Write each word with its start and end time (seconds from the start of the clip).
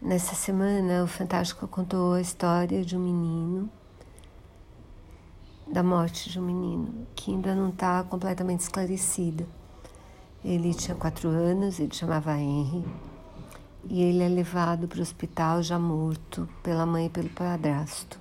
Nessa 0.00 0.36
semana, 0.36 1.02
o 1.02 1.08
Fantástico 1.08 1.66
contou 1.66 2.12
a 2.12 2.20
história 2.20 2.84
de 2.84 2.96
um 2.96 3.00
menino, 3.00 3.68
da 5.66 5.82
morte 5.82 6.30
de 6.30 6.38
um 6.38 6.42
menino, 6.44 7.04
que 7.16 7.32
ainda 7.32 7.52
não 7.52 7.70
está 7.70 8.04
completamente 8.04 8.60
esclarecida. 8.60 9.44
Ele 10.44 10.72
tinha 10.72 10.94
quatro 10.94 11.28
anos, 11.28 11.80
ele 11.80 11.92
chamava 11.92 12.38
Henry, 12.38 12.84
e 13.90 14.00
ele 14.00 14.22
é 14.22 14.28
levado 14.28 14.86
para 14.86 15.00
o 15.00 15.02
hospital 15.02 15.64
já 15.64 15.80
morto 15.80 16.48
pela 16.62 16.86
mãe 16.86 17.06
e 17.06 17.10
pelo 17.10 17.28
padrasto. 17.30 18.20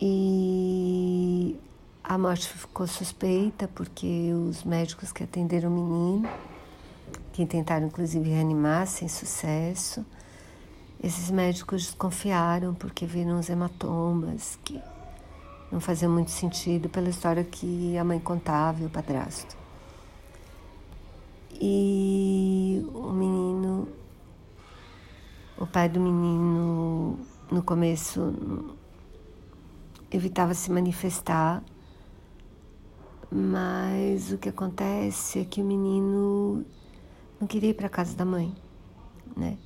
E 0.00 1.58
a 2.04 2.16
morte 2.16 2.48
ficou 2.48 2.86
suspeita 2.86 3.66
porque 3.66 4.32
os 4.32 4.62
médicos 4.62 5.10
que 5.10 5.24
atenderam 5.24 5.68
o 5.68 5.72
menino, 5.72 6.28
que 7.32 7.44
tentaram 7.46 7.86
inclusive 7.86 8.30
reanimar 8.30 8.86
sem 8.86 9.08
sucesso, 9.08 10.04
esses 11.02 11.30
médicos 11.30 11.86
desconfiaram 11.86 12.74
porque 12.74 13.04
viram 13.04 13.38
os 13.38 13.50
hematomas 13.50 14.58
que 14.64 14.80
não 15.70 15.80
faziam 15.80 16.10
muito 16.10 16.30
sentido 16.30 16.88
pela 16.88 17.08
história 17.08 17.42
que 17.42 17.98
a 17.98 18.04
mãe 18.04 18.18
contava 18.20 18.82
e 18.82 18.86
o 18.86 18.90
padrasto. 18.90 19.56
E 21.60 22.86
o 22.94 23.12
menino, 23.12 23.88
o 25.58 25.66
pai 25.66 25.88
do 25.88 26.00
menino, 26.00 27.18
no 27.50 27.62
começo 27.62 28.64
evitava 30.10 30.54
se 30.54 30.70
manifestar, 30.70 31.62
mas 33.30 34.32
o 34.32 34.38
que 34.38 34.48
acontece 34.48 35.40
é 35.40 35.44
que 35.44 35.60
o 35.60 35.64
menino 35.64 36.64
não 37.40 37.46
queria 37.46 37.70
ir 37.70 37.74
para 37.74 37.88
casa 37.88 38.14
da 38.16 38.24
mãe, 38.24 38.54
né? 39.36 39.56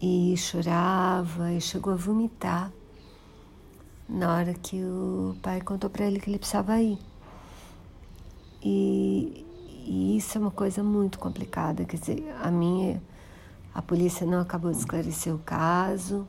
E 0.00 0.34
chorava 0.36 1.52
e 1.52 1.60
chegou 1.60 1.92
a 1.92 1.96
vomitar 1.96 2.72
na 4.08 4.34
hora 4.34 4.54
que 4.54 4.82
o 4.82 5.36
pai 5.42 5.60
contou 5.60 5.88
para 5.88 6.04
ele 6.04 6.20
que 6.20 6.28
ele 6.28 6.38
precisava 6.38 6.80
ir. 6.80 6.98
E, 8.62 9.46
e 9.86 10.16
isso 10.16 10.36
é 10.36 10.40
uma 10.40 10.50
coisa 10.50 10.82
muito 10.82 11.18
complicada, 11.18 11.84
quer 11.84 11.98
dizer, 11.98 12.34
a 12.42 12.50
minha 12.50 13.02
a 13.74 13.82
polícia 13.82 14.24
não 14.24 14.40
acabou 14.40 14.70
de 14.70 14.78
esclarecer 14.78 15.34
o 15.34 15.38
caso, 15.38 16.28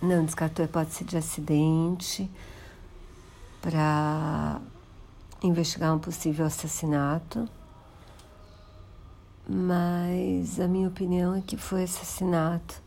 não 0.00 0.24
descartou 0.24 0.62
a 0.62 0.66
hipótese 0.66 1.04
de 1.04 1.14
acidente 1.14 2.30
para 3.60 4.58
investigar 5.42 5.94
um 5.94 5.98
possível 5.98 6.46
assassinato, 6.46 7.46
mas 9.48 10.58
a 10.58 10.66
minha 10.66 10.88
opinião 10.88 11.34
é 11.34 11.40
que 11.40 11.56
foi 11.56 11.84
assassinato 11.84 12.82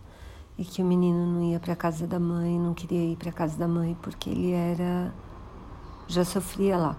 e 0.57 0.65
que 0.65 0.81
o 0.81 0.85
menino 0.85 1.33
não 1.33 1.43
ia 1.43 1.59
para 1.59 1.73
a 1.73 1.75
casa 1.75 2.05
da 2.05 2.19
mãe, 2.19 2.59
não 2.59 2.73
queria 2.73 3.11
ir 3.11 3.15
para 3.15 3.29
a 3.29 3.33
casa 3.33 3.57
da 3.57 3.67
mãe 3.67 3.97
porque 4.01 4.29
ele 4.29 4.51
era 4.51 5.13
já 6.07 6.25
sofria 6.25 6.77
lá, 6.77 6.97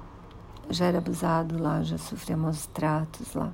já 0.71 0.87
era 0.87 0.99
abusado 0.99 1.61
lá, 1.61 1.83
já 1.83 1.99
sofria 1.99 2.37
maus 2.37 2.67
tratos 2.67 3.35
lá. 3.35 3.53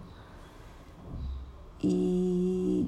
E 1.83 2.87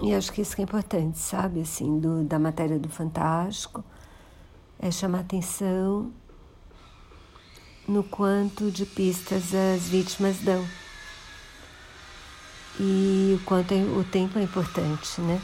e 0.00 0.14
acho 0.14 0.32
que 0.32 0.40
isso 0.40 0.54
que 0.54 0.62
é 0.62 0.64
importante, 0.64 1.18
sabe, 1.18 1.60
assim, 1.60 1.98
do, 1.98 2.22
da 2.22 2.38
matéria 2.38 2.78
do 2.78 2.88
Fantástico, 2.88 3.84
é 4.78 4.92
chamar 4.92 5.20
atenção 5.20 6.12
no 7.86 8.04
quanto 8.04 8.70
de 8.70 8.86
pistas 8.86 9.52
as 9.52 9.88
vítimas 9.88 10.38
dão. 10.38 10.64
E 12.80 13.36
o 13.36 13.44
quanto 13.44 13.72
é, 13.72 13.76
o 13.76 14.04
tempo 14.04 14.38
é 14.38 14.42
importante, 14.42 15.20
né? 15.20 15.40